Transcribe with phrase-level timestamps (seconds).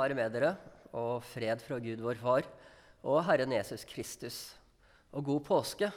[0.00, 0.54] være med dere,
[0.96, 2.46] og fred fra Gud vår Far
[3.04, 4.38] og Herren Jesus Kristus.
[5.12, 5.90] Og god påske.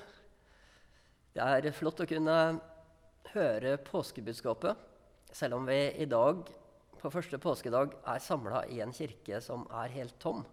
[1.33, 2.37] Det er flott å kunne
[3.33, 4.75] høre påskebudskapet,
[5.33, 6.43] selv om vi i dag
[6.99, 10.43] på første påskedag er samla i en kirke som er helt tom.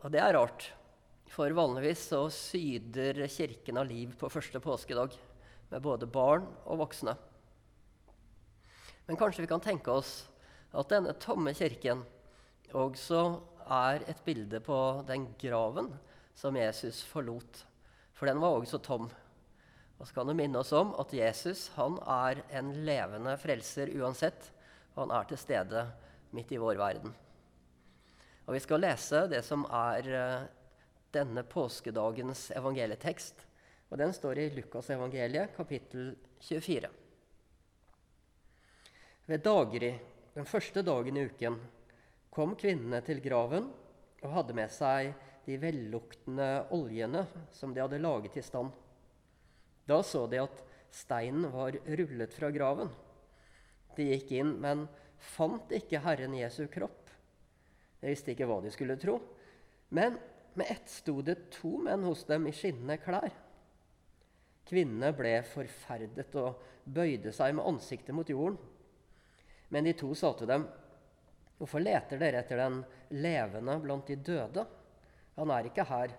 [0.00, 0.70] Og det er rart,
[1.30, 5.18] for vanligvis så syder kirken av liv på første påskedag,
[5.70, 7.14] med både barn og voksne.
[9.06, 10.29] Men kanskje vi kan tenke oss
[10.70, 12.04] at denne tomme kirken
[12.76, 13.22] også
[13.70, 14.76] er et bilde på
[15.08, 15.90] den graven
[16.38, 17.64] som Jesus forlot.
[18.14, 19.08] For den var også tom.
[19.98, 24.52] Og så kan du minne oss om at Jesus han er en levende frelser uansett.
[24.94, 25.84] Og han er til stede
[26.36, 27.12] midt i vår verden.
[28.46, 30.48] Og Vi skal lese det som er uh,
[31.14, 33.46] denne påskedagens evangelietekst.
[33.90, 36.88] Og Den står i Lukas evangeliet, kapittel 24.
[39.26, 39.92] Ved daggry
[40.36, 41.58] den første dagen i uken
[42.30, 43.66] kom kvinnene til graven
[44.20, 45.10] og hadde med seg
[45.46, 48.70] de velluktende oljene som de hadde laget i stand.
[49.88, 50.62] Da så de at
[50.94, 52.90] steinen var rullet fra graven.
[53.96, 54.86] De gikk inn, men
[55.34, 57.10] fant ikke Herren Jesu kropp.
[58.00, 59.18] De visste ikke hva de skulle tro.
[59.90, 60.16] Men
[60.54, 63.32] med ett sto det to menn hos dem i skinnende klær.
[64.70, 68.60] Kvinnene ble forferdet og bøyde seg med ansiktet mot jorden.
[69.70, 70.68] Men de to sa til dem,
[71.58, 74.66] 'Hvorfor leter dere etter den levende blant de døde?'
[75.36, 76.14] 'Han er ikke her.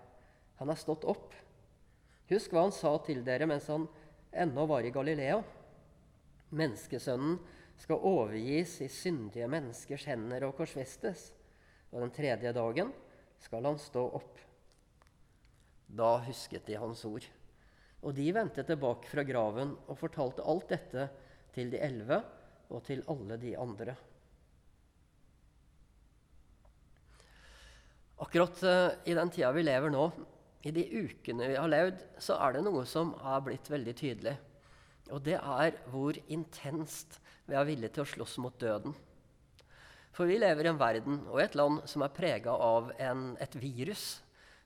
[0.59, 1.33] Han er stått opp.'
[2.29, 3.88] Husk hva han sa til dere mens han
[4.31, 5.41] ennå var i Galilea.
[6.52, 7.39] Menneskesønnen
[7.81, 11.33] skal overgis i syndige menneskers hender og korsfestes,
[11.91, 12.94] og den tredje dagen
[13.41, 14.39] skal han stå opp.
[15.91, 17.25] Da husket de hans ord.
[18.02, 21.09] Og de vendte tilbake fra graven og fortalte alt dette
[21.52, 22.22] til de elleve
[22.72, 23.96] og til alle de andre.
[28.22, 30.06] Akkurat uh, i den tida vi lever nå,
[30.62, 34.35] i de ukene vi har levd, så er det noe som er blitt veldig tydelig.
[35.12, 37.18] Og det er hvor intenst
[37.50, 38.94] vi er villige til å slåss mot døden.
[40.13, 43.56] For vi lever i en verden og et land som er prega av en, et
[43.57, 44.22] virus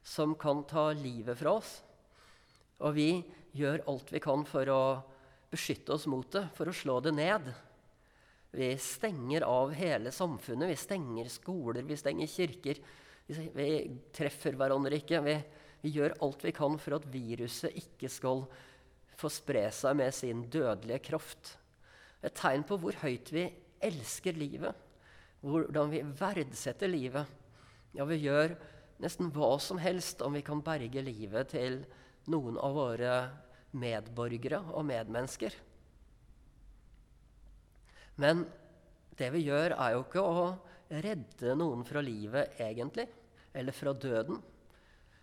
[0.05, 1.77] som kan ta livet fra oss.
[2.83, 3.09] Og vi
[3.55, 4.81] gjør alt vi kan for å
[5.53, 7.47] beskytte oss mot det, for å slå det ned.
[8.55, 10.69] Vi stenger av hele samfunnet.
[10.69, 12.79] Vi stenger skoler, vi stenger kirker.
[13.27, 13.67] Vi,
[14.15, 15.19] treffer hverandre ikke.
[15.25, 15.35] Vi,
[15.81, 18.45] vi, gjør alt vi kan for at viruset ikke skal
[19.19, 21.57] få spre seg med sin dødelige kraft.
[22.23, 23.49] Et tegn på hvor høyt vi
[23.83, 24.71] elsker livet,
[25.43, 27.27] hvordan vi verdsetter livet.
[27.91, 28.55] Ja, vi gjør
[29.03, 31.81] nesten hva som helst om vi kan berge livet til
[32.31, 33.15] noen av våre
[33.75, 35.51] medborgere og medmennesker.
[38.21, 38.45] Men
[39.19, 40.47] det vi gjør, er jo ikke å
[41.03, 43.07] redde noen fra livet, egentlig.
[43.55, 44.41] Eller fra døden.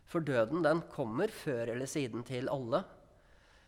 [0.08, 2.82] For døden den kommer før eller siden til alle.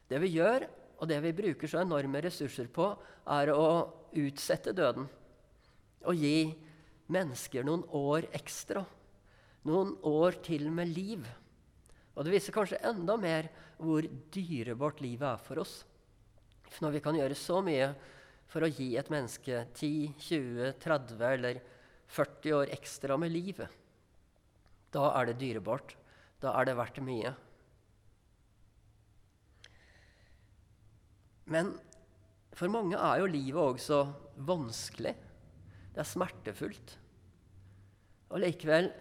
[0.09, 0.67] Det vi gjør,
[1.01, 2.91] og det vi bruker så enorme ressurser på,
[3.33, 3.69] er å
[4.21, 5.09] utsette døden.
[6.05, 6.53] Og gi
[7.13, 8.85] mennesker noen år ekstra.
[9.65, 11.25] Noen år til med liv.
[12.15, 13.49] Og det viser kanskje enda mer
[13.81, 15.81] hvor dyrebart livet er for oss.
[16.69, 17.89] For når vi kan gjøre så mye
[18.55, 21.59] for å gi et menneske 10, 20, 30 eller
[22.15, 23.73] 40 år ekstra med livet.
[24.95, 25.97] Da er det dyrebart.
[26.39, 27.33] Da er det verdt mye.
[31.51, 31.75] Men
[32.55, 34.05] for mange er jo livet også
[34.47, 35.17] vanskelig.
[35.91, 36.95] Det er smertefullt.
[38.31, 38.93] Og likevel,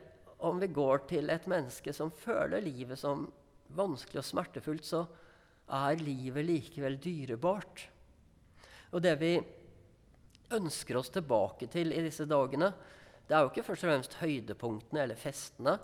[0.49, 3.27] om vi går til et menneske som føler livet som
[3.77, 5.05] vanskelig og smertefullt, så
[5.69, 7.92] er livet likevel dyrebart.
[8.93, 9.33] Og det vi
[10.53, 12.69] ønsker oss tilbake til i disse dagene,
[13.25, 15.77] det er jo ikke først og fremst høydepunktene eller festene,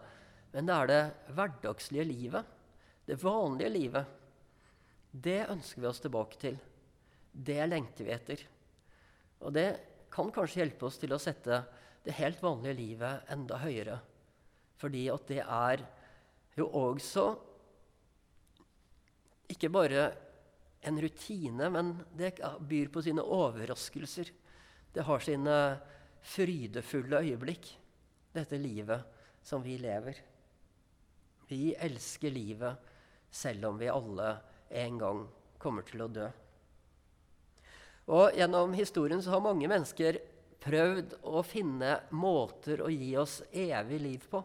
[0.53, 2.55] men det er det hverdagslige livet.
[3.05, 4.15] Det vanlige livet.
[5.09, 6.57] Det ønsker vi oss tilbake til.
[7.31, 8.43] Det lengter vi etter.
[9.45, 9.67] Og det
[10.13, 11.63] kan kanskje hjelpe oss til å sette
[12.05, 13.99] det helt vanlige livet enda høyere.
[14.79, 15.85] Fordi at det er
[16.57, 17.27] jo også
[19.49, 20.09] ikke bare
[20.81, 24.31] en rutine, men det byr på sine overraskelser.
[24.93, 25.55] Det har sine
[26.21, 27.71] frydefulle øyeblikk,
[28.33, 29.03] dette livet
[29.43, 30.17] som vi lever.
[31.49, 32.89] Vi elsker livet
[33.31, 34.35] selv om vi alle
[34.69, 35.23] en gang
[35.61, 36.27] kommer til å dø.
[38.09, 40.17] Og Gjennom historien så har mange mennesker
[40.63, 44.41] prøvd å finne måter å gi oss evig liv på.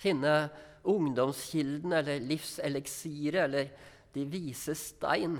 [0.00, 0.34] Finne
[0.88, 3.72] ungdomskilden eller livseliksiret eller
[4.14, 5.38] de vise stein,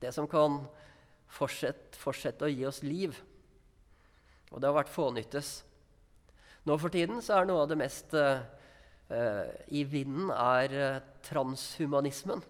[0.00, 0.62] det som kan
[1.30, 3.16] fortsette, fortsette å gi oss liv.
[4.50, 5.60] Og det har vært fånyttes.
[6.66, 8.42] Nå for tiden så er noe av det mest uh,
[9.72, 12.42] i vinden er uh, transhumanismen.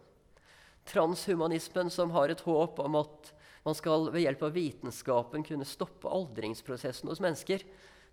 [0.91, 3.32] Transhumanismen som har et håp om at
[3.67, 7.62] man skal ved hjelp av vitenskapen kunne stoppe aldringsprosessen hos mennesker,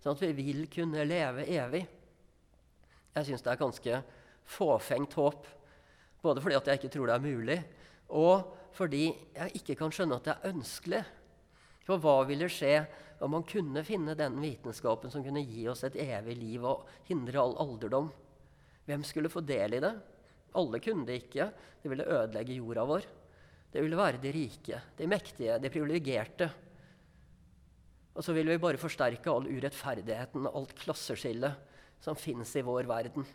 [0.02, 1.86] sånn at vi vil kunne leve evig.
[3.16, 4.02] Jeg syns det er ganske
[4.48, 5.48] fåfengt håp.
[6.22, 7.58] Både fordi jeg ikke tror det er mulig,
[8.08, 9.04] og fordi
[9.34, 11.02] jeg ikke kan skjønne at det er ønskelig.
[11.86, 12.74] For hva ville skje
[13.24, 17.40] om man kunne finne den vitenskapen som kunne gi oss et evig liv og hindre
[17.42, 18.10] all alderdom?
[18.88, 19.94] Hvem skulle få del i det?
[20.58, 21.48] Alle kunne det ikke.
[21.82, 23.08] Det ville ødelegge jorda vår.
[23.72, 26.48] Det ville være de rike, de mektige, de privilegerte.
[28.16, 32.88] Og så ville vi bare forsterke all urettferdigheten og alt klasseskillet som fins i vår
[32.88, 33.26] verden.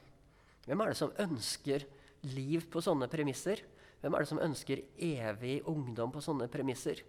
[0.65, 1.85] Hvem er det som ønsker
[2.31, 3.61] liv på sånne premisser?
[4.01, 6.99] Hvem er det som ønsker evig ungdom på sånne premisser?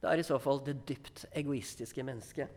[0.00, 2.48] Det er i så fall det dypt egoistiske mennesket.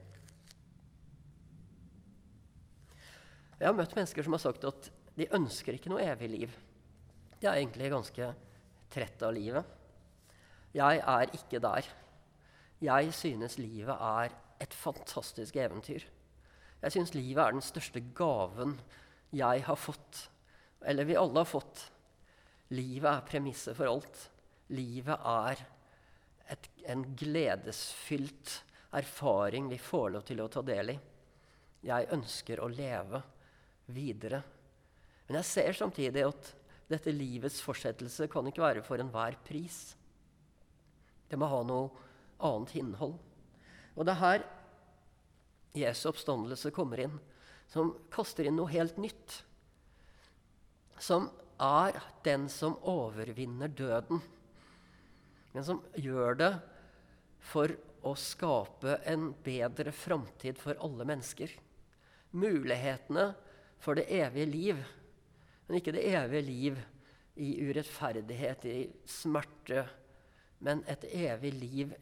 [3.59, 6.55] Jeg har møtt mennesker som har sagt at de ønsker ikke noe evig liv.
[7.39, 8.29] De er egentlig ganske
[8.93, 9.67] trett av livet.
[10.73, 11.87] Jeg er ikke der.
[12.83, 14.33] Jeg synes livet er
[14.63, 16.03] et fantastisk eventyr.
[16.83, 18.75] Jeg synes livet er den største gaven
[19.33, 20.27] jeg har fått,
[20.83, 21.85] eller vi alle har fått.
[22.73, 24.19] Livet er premisset for alt.
[24.73, 25.63] Livet er
[26.53, 28.59] et, en gledesfylt
[28.93, 30.97] erfaring vi får lov til å ta del i.
[31.83, 33.21] Jeg ønsker å leve
[33.93, 34.41] videre.
[35.27, 36.53] Men jeg ser samtidig at
[36.89, 39.95] dette livets fortsettelse kan ikke være for enhver pris.
[41.29, 41.89] Det må ha noe
[42.43, 43.15] annet innhold.
[43.93, 44.45] Og det er her
[45.73, 47.15] Jesu oppstandelse kommer inn,
[47.71, 49.39] som kaster inn noe helt nytt.
[51.01, 51.31] Som
[51.63, 54.21] er den som overvinner døden,
[55.53, 56.53] men som gjør det
[57.51, 57.71] for
[58.03, 61.51] å skape en bedre framtid for alle mennesker.
[62.35, 63.29] Mulighetene
[63.83, 64.81] for det evige liv,
[65.67, 66.81] men ikke det evige liv
[67.39, 68.79] i urettferdighet, i
[69.09, 69.85] smerte,
[70.63, 71.93] men et evig liv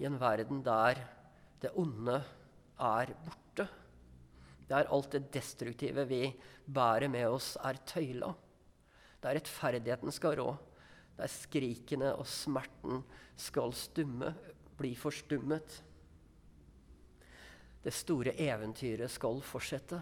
[0.00, 1.00] i en verden der
[1.62, 2.18] det onde
[2.82, 3.68] er borte.
[4.68, 6.24] Der alt det destruktive vi
[6.66, 8.32] bærer med oss, er tøyla.
[9.22, 10.50] Der rettferdigheten skal rå.
[11.18, 13.02] Der skrikene og smerten
[13.38, 14.32] skal stumme,
[14.78, 15.76] bli forstummet.
[17.82, 20.00] Det store eventyret skal fortsette.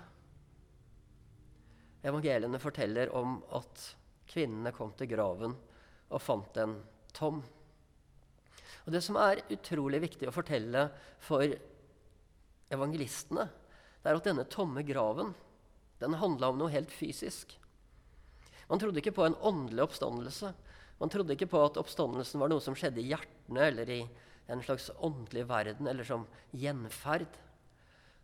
[2.04, 3.82] Evangeliene forteller om at
[4.30, 5.56] kvinnene kom til graven
[6.10, 6.78] og fant den
[7.16, 7.42] tom.
[8.86, 10.86] Og Det som er utrolig viktig å fortelle
[11.20, 11.44] for
[12.72, 13.48] evangelistene,
[14.00, 15.34] det er at denne tomme graven
[16.00, 17.59] den handla om noe helt fysisk.
[18.70, 20.52] Man trodde ikke på en åndelig oppstandelse.
[21.00, 24.00] Man trodde ikke på at oppstandelsen var noe som skjedde i hjertene eller i
[24.50, 27.28] en slags åndelig verden, eller som gjenferd.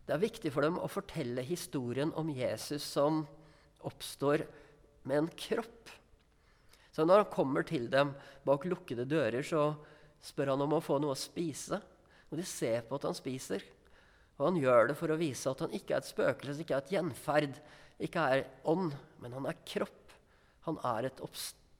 [0.07, 3.25] Det er viktig for dem å fortelle historien om Jesus som
[3.87, 4.45] oppstår
[5.07, 5.91] med en kropp.
[6.95, 8.13] Så når han kommer til dem
[8.47, 9.73] bak lukkede dører, så
[10.23, 11.79] spør han om å få noe å spise.
[12.31, 13.63] Og de ser på at han spiser.
[14.39, 16.83] Og han gjør det for å vise at han ikke er et spøkelse, ikke er
[16.85, 17.61] et gjenferd,
[18.07, 20.06] ikke er ånd, men han er kropp.
[20.67, 21.21] Han er et,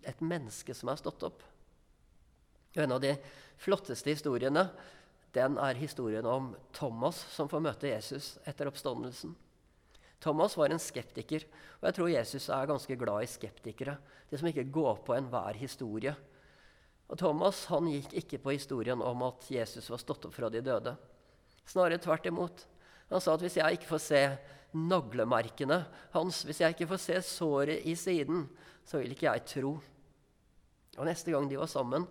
[0.07, 1.43] et menneske som er stått opp.
[2.75, 3.15] Og En av de
[3.61, 4.67] flotteste historiene
[5.35, 9.35] den er historien om Thomas som får møte Jesus etter oppstandelsen.
[10.23, 11.43] Thomas var en skeptiker,
[11.77, 13.97] og jeg tror Jesus er ganske glad i skeptikere.
[14.31, 16.15] De som ikke går på enhver historie.
[17.07, 20.63] Og Thomas han gikk ikke på historien om at Jesus var stått opp fra de
[20.65, 20.95] døde.
[21.67, 22.65] Snarere tvert imot.
[23.11, 24.23] Han sa at hvis jeg ikke får se
[24.75, 25.81] naglemerkene
[26.13, 28.45] hans, hvis jeg ikke får se såret i siden,
[28.87, 29.73] så vil ikke jeg tro.
[30.97, 32.07] Og Neste gang de var sammen,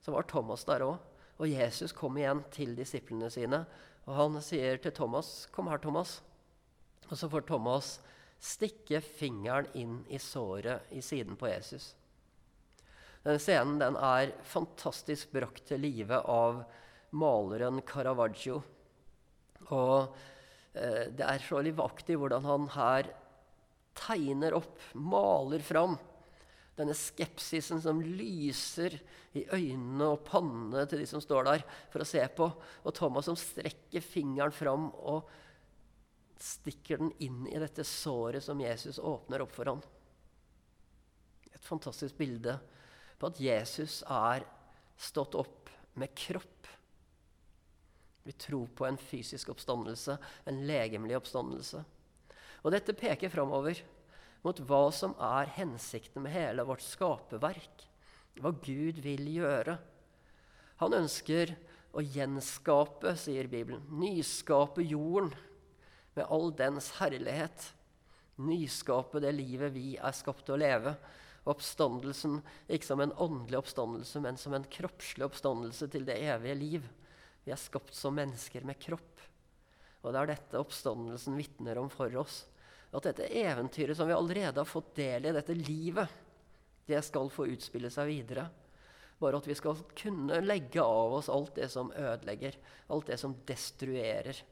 [0.00, 0.98] så var Thomas der òg.
[1.38, 3.62] Og Jesus kom igjen til disiplene sine,
[4.08, 6.20] og han sier til Thomas, 'Kom her, Thomas.'
[7.10, 8.00] Og så får Thomas
[8.40, 11.94] stikke fingeren inn i såret i siden på Jesus.
[13.24, 16.64] Denne scenen den er fantastisk brakt til live av
[17.10, 18.62] maleren Caravaggio.
[19.70, 20.14] Og
[20.72, 23.08] det er så livaktig hvordan han her
[23.98, 25.96] tegner opp, maler fram,
[26.78, 28.94] denne skepsisen som lyser
[29.38, 32.46] i øynene og pannene til de som står der for å se på.
[32.86, 35.26] Og Thomas som strekker fingeren fram og
[36.38, 39.82] stikker den inn i dette såret som Jesus åpner opp for ham.
[41.50, 42.54] Et fantastisk bilde
[43.18, 44.46] på at Jesus er
[44.98, 46.57] stått opp med kropp.
[48.28, 51.80] Vi tror på en fysisk oppstandelse, en legemlig oppstandelse.
[52.60, 53.80] Og dette peker framover
[54.44, 57.86] mot hva som er hensikten med hele vårt skaperverk.
[58.36, 59.78] Hva Gud vil gjøre.
[60.82, 61.54] Han ønsker
[61.96, 63.86] å gjenskape, sier Bibelen.
[63.96, 65.32] Nyskape jorden
[66.18, 67.70] med all dens herlighet.
[68.44, 70.98] Nyskape det livet vi er skapt til å leve.
[71.48, 76.88] Oppstandelsen ikke som en åndelig oppstandelse, men som en kroppslig oppstandelse til det evige liv.
[77.48, 79.22] Vi er skapt som mennesker med kropp.
[80.04, 82.42] Og det er dette oppstandelsen vitner om for oss.
[82.92, 86.10] At dette eventyret som vi allerede har fått del i, dette livet,
[86.84, 88.42] det skal få utspille seg videre.
[89.16, 92.58] Bare at vi skal kunne legge av oss alt det som ødelegger,
[92.92, 94.42] alt det som destruerer.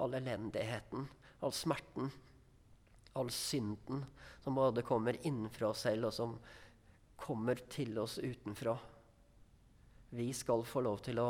[0.00, 1.04] All elendigheten,
[1.44, 2.08] all smerten,
[3.20, 4.00] all synden
[4.40, 6.32] som både kommer innenfra oss selv, og som
[7.20, 8.78] kommer til oss utenfra.
[10.16, 11.28] Vi skal få lov til å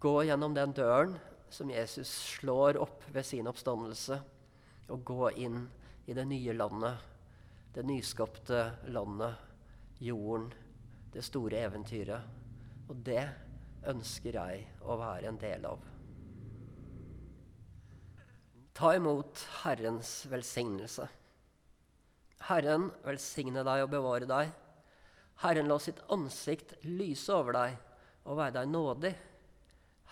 [0.00, 1.16] gå gjennom den døren
[1.52, 4.18] som Jesus slår opp ved sin oppstandelse,
[4.90, 5.62] og gå inn
[6.06, 6.98] i det nye landet,
[7.74, 9.38] det nyskapte landet,
[10.02, 10.50] jorden
[11.14, 12.22] det store eventyret.
[12.90, 13.24] Og det
[13.88, 15.82] ønsker jeg å være en del av.
[18.74, 21.06] Ta imot Herrens velsignelse.
[22.48, 24.50] Herren velsigne deg og bevare deg.
[25.44, 27.78] Herren la sitt ansikt lyse over deg
[28.24, 29.14] og være deg nådig.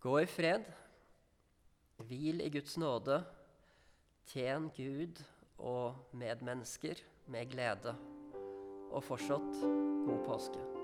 [0.00, 0.64] Gå i fred.
[2.08, 3.18] Hvil i Guds nåde.
[4.32, 5.20] Tjen Gud
[5.58, 7.92] og medmennesker med glede.
[8.96, 9.60] Og fortsatt
[10.08, 10.79] god påske.